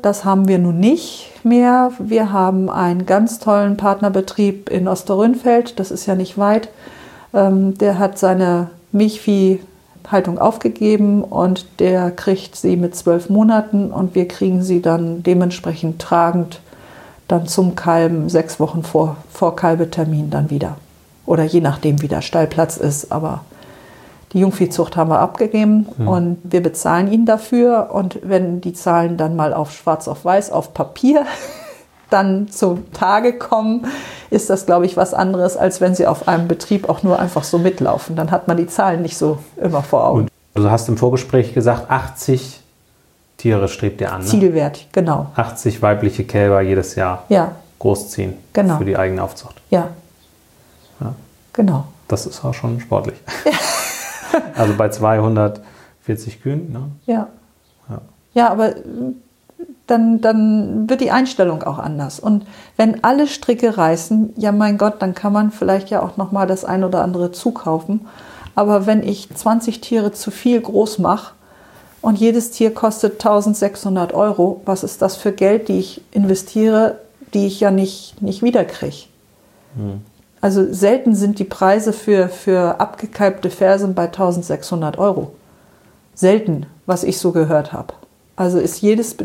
[0.03, 1.91] Das haben wir nun nicht mehr.
[1.97, 6.69] Wir haben einen ganz tollen Partnerbetrieb in Osterrönfeld, das ist ja nicht weit.
[7.33, 14.27] Ähm, der hat seine Milchviehhaltung aufgegeben und der kriegt sie mit zwölf Monaten und wir
[14.27, 16.59] kriegen sie dann dementsprechend tragend
[17.31, 20.77] dann zum Kalben sechs Wochen vor, vor Kalbetermin dann wieder.
[21.25, 23.11] Oder je nachdem, wie der Stallplatz ist.
[23.11, 23.41] Aber
[24.33, 26.07] die Jungviehzucht haben wir abgegeben hm.
[26.07, 27.89] und wir bezahlen ihn dafür.
[27.93, 31.25] Und wenn die Zahlen dann mal auf schwarz auf weiß, auf Papier
[32.09, 33.87] dann zum Tage kommen,
[34.29, 37.43] ist das, glaube ich, was anderes, als wenn sie auf einem Betrieb auch nur einfach
[37.43, 38.15] so mitlaufen.
[38.15, 40.27] Dann hat man die Zahlen nicht so immer vor Augen.
[40.53, 42.60] Und du hast im Vorgespräch gesagt, 80
[43.41, 44.21] Tiere strebt ihr an.
[44.21, 44.27] Ne?
[44.27, 45.31] Zielwert, genau.
[45.35, 47.55] 80 weibliche Kälber jedes Jahr ja.
[47.79, 48.77] großziehen genau.
[48.77, 49.59] für die eigene Aufzucht.
[49.71, 49.87] Ja.
[50.99, 51.15] ja.
[51.51, 51.85] Genau.
[52.07, 53.17] Das ist auch schon sportlich.
[54.55, 56.71] also bei 240 Kühen.
[56.71, 56.91] Ne?
[57.07, 57.29] Ja.
[57.89, 58.01] ja.
[58.35, 58.75] Ja, aber
[59.87, 62.19] dann, dann wird die Einstellung auch anders.
[62.19, 62.45] Und
[62.77, 66.45] wenn alle Stricke reißen, ja mein Gott, dann kann man vielleicht ja auch noch mal
[66.45, 68.01] das ein oder andere zukaufen.
[68.53, 71.33] Aber wenn ich 20 Tiere zu viel groß mache,
[72.01, 74.61] und jedes Tier kostet 1600 Euro.
[74.65, 76.99] Was ist das für Geld, die ich investiere,
[77.33, 79.07] die ich ja nicht, nicht wiederkriege?
[79.75, 80.01] Hm.
[80.41, 85.31] Also selten sind die Preise für, für abgekalbte Fersen bei 1600 Euro.
[86.15, 87.93] Selten, was ich so gehört habe.
[88.35, 89.17] Also ist jedes,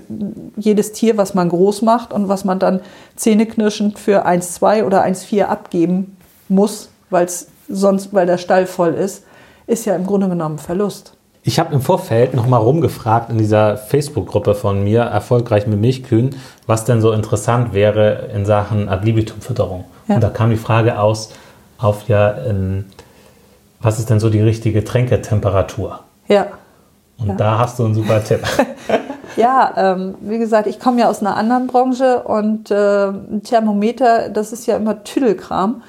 [0.56, 2.80] jedes Tier, was man groß macht und was man dann
[3.16, 9.24] zähneknirschend für 1,2 oder 1,4 abgeben muss, weil's sonst, weil der Stall voll ist,
[9.66, 11.15] ist ja im Grunde genommen Verlust.
[11.46, 16.34] Ich habe im Vorfeld nochmal rumgefragt in dieser Facebook-Gruppe von mir, erfolgreich mit Milchkühen,
[16.66, 19.84] was denn so interessant wäre in Sachen Ad libitum-Fütterung.
[20.08, 20.16] Ja.
[20.16, 21.30] Und da kam die Frage aus,
[21.78, 22.86] auf ja, ähm,
[23.80, 26.00] was ist denn so die richtige Tränketemperatur?
[26.26, 26.48] Ja.
[27.16, 27.34] Und ja.
[27.36, 28.40] da hast du einen super Tipp.
[29.36, 34.30] ja, ähm, wie gesagt, ich komme ja aus einer anderen Branche und äh, ein Thermometer,
[34.30, 35.82] das ist ja immer Tüdelkram.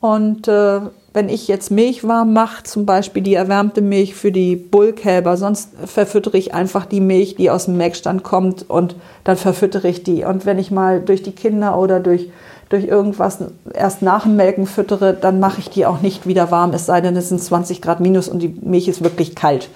[0.00, 0.80] Und äh,
[1.14, 5.70] wenn ich jetzt Milch warm mache, zum Beispiel die erwärmte Milch für die Bullkälber, sonst
[5.86, 10.24] verfüttere ich einfach die Milch, die aus dem Melkstand kommt und dann verfüttere ich die.
[10.24, 12.30] Und wenn ich mal durch die Kinder oder durch,
[12.68, 13.38] durch irgendwas
[13.72, 17.00] erst nach dem Melken füttere, dann mache ich die auch nicht wieder warm, es sei
[17.00, 19.68] denn, es sind 20 Grad minus und die Milch ist wirklich kalt.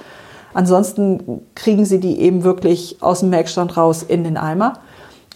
[0.55, 4.81] Ansonsten kriegen sie die eben wirklich aus dem Melkstand raus in den Eimer.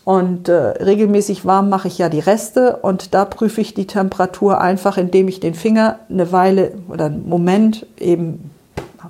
[0.04, 4.60] Und äh, regelmäßig warm mache ich ja die Reste und da prüfe ich die Temperatur
[4.60, 8.50] einfach, indem ich den Finger eine Weile oder einen Moment, eben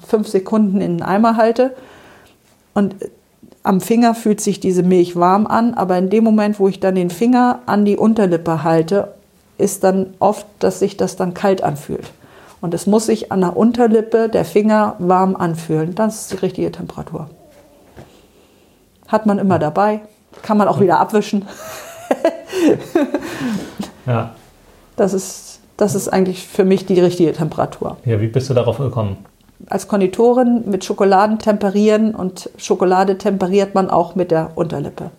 [0.06, 1.74] fünf Sekunden in den Eimer halte.
[2.74, 3.08] Und äh,
[3.62, 6.96] am Finger fühlt sich diese Milch warm an, aber in dem Moment, wo ich dann
[6.96, 9.14] den Finger an die Unterlippe halte,
[9.56, 12.10] ist dann oft, dass sich das dann kalt anfühlt.
[12.60, 15.94] Und es muss sich an der Unterlippe der Finger warm anfühlen.
[15.94, 17.30] Das ist die richtige Temperatur.
[19.08, 20.00] Hat man immer dabei.
[20.42, 21.46] Kann man auch wieder abwischen.
[24.06, 24.34] ja.
[24.96, 27.96] Das ist, das ist eigentlich für mich die richtige Temperatur.
[28.04, 29.18] Ja, wie bist du darauf gekommen?
[29.68, 35.10] Als Konditorin mit Schokoladen temperieren und Schokolade temperiert man auch mit der Unterlippe.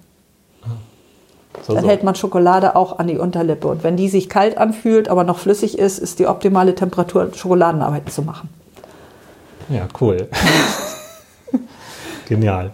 [1.61, 1.89] So, Dann so.
[1.89, 3.67] hält man Schokolade auch an die Unterlippe.
[3.67, 8.11] Und wenn die sich kalt anfühlt, aber noch flüssig ist, ist die optimale Temperatur, Schokoladenarbeiten
[8.11, 8.49] zu machen.
[9.69, 10.27] Ja, cool.
[12.27, 12.71] Genial.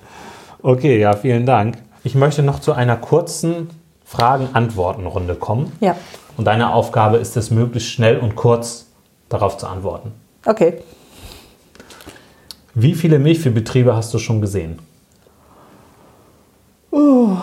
[0.61, 1.77] Okay, ja, vielen Dank.
[2.03, 3.69] Ich möchte noch zu einer kurzen
[4.05, 5.71] Fragen-Antworten-Runde kommen.
[5.81, 5.95] Ja.
[6.37, 8.87] Und deine Aufgabe ist es, möglichst schnell und kurz
[9.27, 10.13] darauf zu antworten.
[10.45, 10.81] Okay.
[12.73, 14.79] Wie viele Milchviehbetriebe hast du schon gesehen?
[16.91, 17.35] Uh,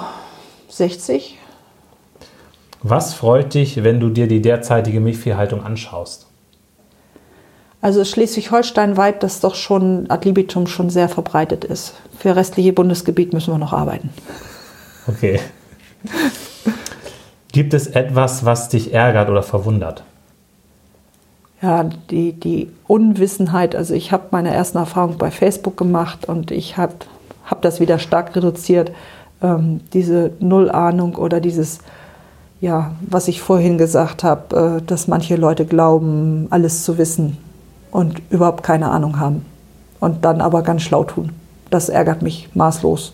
[0.68, 1.38] 60.
[2.82, 6.25] Was freut dich, wenn du dir die derzeitige Milchviehhaltung anschaust?
[7.86, 11.94] Also Schleswig-Holstein-weit, das doch schon ad libitum schon sehr verbreitet ist.
[12.18, 14.10] Für restliche Bundesgebiet müssen wir noch arbeiten.
[15.06, 15.38] Okay.
[17.52, 20.02] Gibt es etwas, was dich ärgert oder verwundert?
[21.62, 23.76] Ja, die, die Unwissenheit.
[23.76, 26.94] Also ich habe meine ersten Erfahrungen bei Facebook gemacht und ich habe
[27.44, 28.90] hab das wieder stark reduziert.
[29.40, 31.78] Ähm, diese Nullahnung oder dieses,
[32.60, 37.45] ja, was ich vorhin gesagt habe, äh, dass manche Leute glauben, alles zu wissen
[37.90, 39.44] und überhaupt keine Ahnung haben
[40.00, 41.32] und dann aber ganz schlau tun.
[41.70, 43.12] Das ärgert mich maßlos.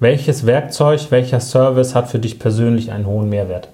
[0.00, 3.68] Welches Werkzeug, welcher Service hat für dich persönlich einen hohen Mehrwert?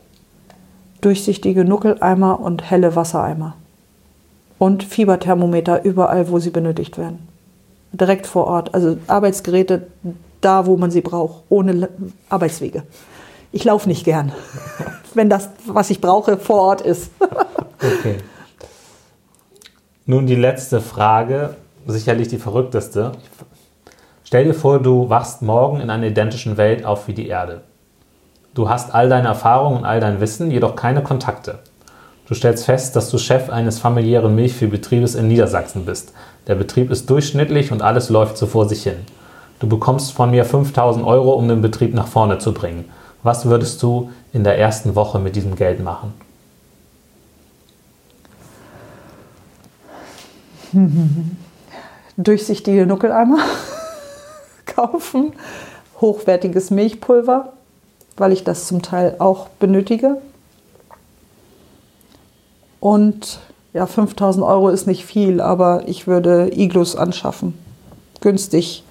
[1.03, 3.57] Durchsichtige Nuckeleimer und helle Wassereimer.
[4.59, 7.29] Und Fieberthermometer überall, wo sie benötigt werden.
[7.93, 8.75] Direkt vor Ort.
[8.75, 9.89] Also Arbeitsgeräte
[10.41, 11.89] da, wo man sie braucht, ohne
[12.31, 12.85] Arbeitswege.
[13.53, 14.33] Ich laufe nicht gern,
[15.15, 17.11] wenn das, was ich brauche, vor Ort ist.
[17.21, 18.17] okay.
[20.07, 23.13] Nun die letzte Frage, sicherlich die verrückteste.
[24.23, 27.63] Stell dir vor, du wachst morgen in einer identischen Welt auf wie die Erde.
[28.53, 31.61] Du hast all deine Erfahrungen und all dein Wissen, jedoch keine Kontakte.
[32.29, 36.13] Du stellst fest, dass du Chef eines familiären Milchviehbetriebes in Niedersachsen bist.
[36.49, 39.07] Der Betrieb ist durchschnittlich und alles läuft so vor sich hin.
[39.59, 42.91] Du bekommst von mir 5000 Euro, um den Betrieb nach vorne zu bringen.
[43.23, 46.13] Was würdest du in der ersten Woche mit diesem Geld machen?
[52.17, 53.39] Durchsichtige Nuckeleimer
[54.67, 55.33] kaufen,
[56.01, 57.53] hochwertiges Milchpulver,
[58.17, 60.19] weil ich das zum Teil auch benötige.
[62.81, 63.41] Und
[63.73, 67.55] ja, 5000 Euro ist nicht viel, aber ich würde Iglus anschaffen.
[68.21, 68.85] Günstig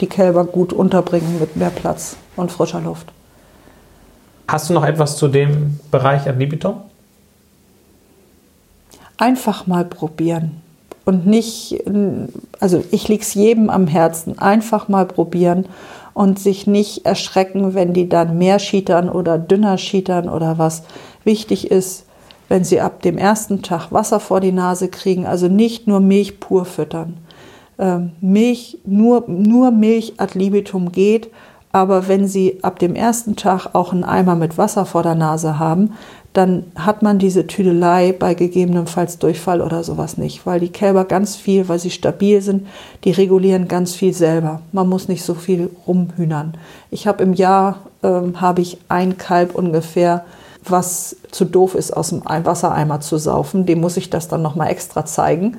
[0.00, 3.12] die Kälber gut unterbringen mit mehr Platz und frischer Luft.
[4.48, 6.80] Hast du noch etwas zu dem Bereich Ad libitum?
[9.18, 10.62] Einfach mal probieren
[11.10, 11.82] und nicht,
[12.60, 15.66] also ich liege es jedem am Herzen, einfach mal probieren
[16.14, 20.84] und sich nicht erschrecken, wenn die dann mehr schietern oder dünner schietern oder was.
[21.24, 22.04] Wichtig ist,
[22.48, 26.38] wenn sie ab dem ersten Tag Wasser vor die Nase kriegen, also nicht nur Milch
[26.38, 27.16] pur füttern.
[27.76, 31.28] Ähm, Milch, nur, nur Milch ad libitum geht,
[31.72, 35.58] aber wenn sie ab dem ersten Tag auch einen Eimer mit Wasser vor der Nase
[35.58, 35.94] haben,
[36.32, 41.34] dann hat man diese Tüdelei bei gegebenenfalls Durchfall oder sowas nicht, weil die Kälber ganz
[41.34, 42.68] viel, weil sie stabil sind,
[43.02, 44.62] die regulieren ganz viel selber.
[44.70, 46.54] Man muss nicht so viel rumhühnern.
[46.90, 50.24] Ich habe im Jahr ähm, habe ich ein Kalb ungefähr,
[50.64, 53.66] was zu doof ist, aus dem Wassereimer zu saufen.
[53.66, 55.56] Dem muss ich das dann nochmal extra zeigen.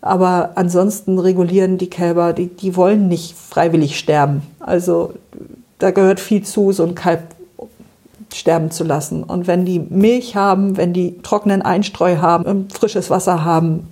[0.00, 4.42] Aber ansonsten regulieren die Kälber, die, die wollen nicht freiwillig sterben.
[4.58, 5.12] Also
[5.78, 7.22] da gehört viel zu, so ein Kalb
[8.34, 9.22] sterben zu lassen.
[9.22, 13.88] Und wenn die Milch haben, wenn die trockenen Einstreu haben, frisches Wasser haben,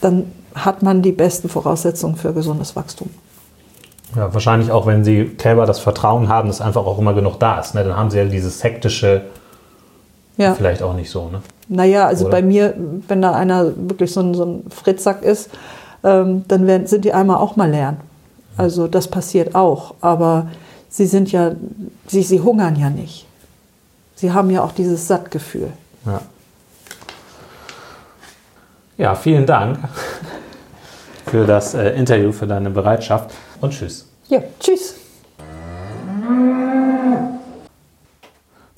[0.00, 3.10] dann hat man die besten Voraussetzungen für gesundes Wachstum.
[4.14, 7.58] Ja, wahrscheinlich auch, wenn sie Kälber das Vertrauen haben, dass einfach auch immer genug da
[7.58, 7.74] ist.
[7.74, 7.82] Ne?
[7.84, 9.22] Dann haben sie ja dieses hektische
[10.36, 10.54] ja.
[10.54, 11.28] vielleicht auch nicht so.
[11.30, 11.40] Ne?
[11.68, 12.32] Naja, also Oder?
[12.32, 12.74] bei mir,
[13.08, 15.50] wenn da einer wirklich so ein, so ein Fritzsack ist,
[16.04, 17.96] ähm, dann werden, sind die Eimer auch mal leer.
[18.56, 19.94] Also das passiert auch.
[20.02, 20.48] Aber
[20.92, 21.52] sie sind ja,
[22.06, 23.26] sie, sie hungern ja nicht.
[24.14, 25.72] Sie haben ja auch dieses Sattgefühl.
[26.06, 26.20] Ja.
[28.98, 29.78] Ja, vielen Dank
[31.26, 34.08] für das äh, Interview, für deine Bereitschaft und tschüss.
[34.28, 34.96] Ja, tschüss.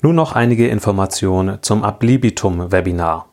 [0.01, 3.27] Nun noch einige Informationen zum Ablibitum-Webinar.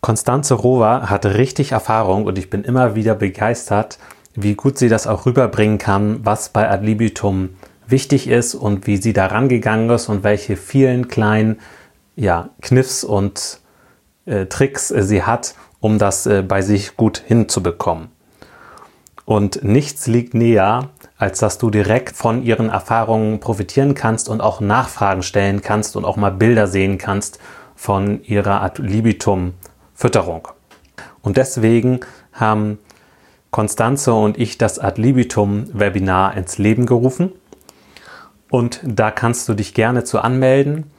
[0.00, 3.98] Konstanze Rover hat richtig Erfahrung und ich bin immer wieder begeistert,
[4.42, 7.50] wie gut sie das auch rüberbringen kann, was bei Ad libitum
[7.88, 11.58] wichtig ist und wie sie da rangegangen ist und welche vielen kleinen
[12.14, 13.60] ja, Kniffs und
[14.26, 18.08] äh, Tricks äh, sie hat, um das äh, bei sich gut hinzubekommen.
[19.24, 24.60] Und nichts liegt näher, als dass du direkt von ihren Erfahrungen profitieren kannst und auch
[24.60, 27.38] Nachfragen stellen kannst und auch mal Bilder sehen kannst
[27.74, 29.54] von ihrer Ad libitum
[29.94, 30.48] Fütterung.
[31.22, 32.00] Und deswegen
[32.32, 32.78] haben
[33.50, 37.32] Konstanze und ich das Ad libitum Webinar ins Leben gerufen.
[38.50, 40.90] Und da kannst du dich gerne zu anmelden.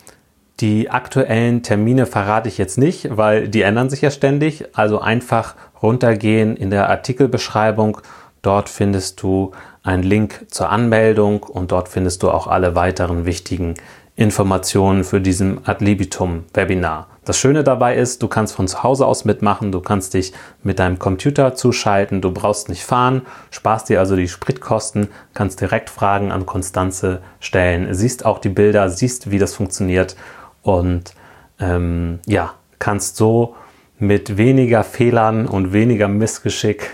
[0.60, 4.66] Die aktuellen Termine verrate ich jetzt nicht, weil die ändern sich ja ständig.
[4.74, 8.00] Also einfach runtergehen in der Artikelbeschreibung.
[8.42, 9.52] Dort findest du
[9.84, 13.76] einen Link zur Anmeldung und dort findest du auch alle weiteren wichtigen
[14.16, 17.08] Informationen für diesen Ad libitum Webinar.
[17.30, 20.80] Das Schöne dabei ist, du kannst von zu Hause aus mitmachen, du kannst dich mit
[20.80, 26.32] deinem Computer zuschalten, du brauchst nicht fahren, sparst dir also die Spritkosten, kannst direkt Fragen
[26.32, 30.16] an Konstanze stellen, siehst auch die Bilder, siehst, wie das funktioniert
[30.64, 31.14] und
[31.60, 33.56] ähm, ja, kannst so
[34.00, 36.90] mit weniger Fehlern und weniger Missgeschick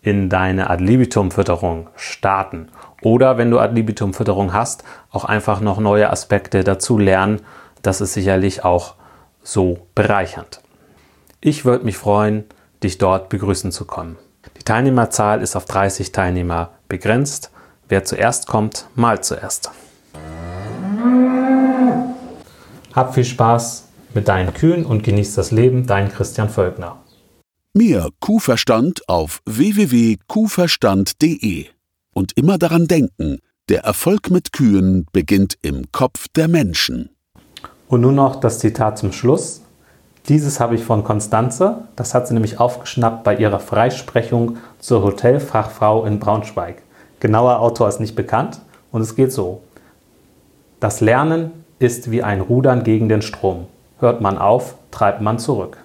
[0.00, 2.68] in deine Ad libitum Fütterung starten.
[3.02, 7.40] Oder wenn du Ad libitum Fütterung hast, auch einfach noch neue Aspekte dazu lernen.
[7.82, 8.94] Das ist sicherlich auch
[9.42, 10.60] so bereichernd.
[11.40, 12.44] Ich würde mich freuen,
[12.82, 14.16] dich dort begrüßen zu kommen.
[14.58, 17.50] Die Teilnehmerzahl ist auf 30 Teilnehmer begrenzt.
[17.88, 19.70] Wer zuerst kommt, mal zuerst.
[22.92, 26.98] Hab viel Spaß mit deinen Kühen und genieß das Leben, dein Christian Völkner.
[27.74, 31.68] Mehr Kuhverstand auf www.kuhverstand.de
[32.12, 33.38] Und immer daran denken,
[33.70, 37.08] der Erfolg mit Kühen beginnt im Kopf der Menschen.
[37.92, 39.60] Und nun noch das Zitat zum Schluss.
[40.26, 46.06] Dieses habe ich von Konstanze, das hat sie nämlich aufgeschnappt bei ihrer Freisprechung zur Hotelfachfrau
[46.06, 46.80] in Braunschweig.
[47.20, 48.62] Genauer Autor ist nicht bekannt
[48.92, 49.60] und es geht so.
[50.80, 53.66] Das Lernen ist wie ein Rudern gegen den Strom.
[53.98, 55.76] Hört man auf, treibt man zurück.